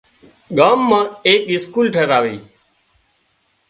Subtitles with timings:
[0.57, 0.81] ڳام
[1.27, 2.37] ايڪ اسڪول ٺاهراوي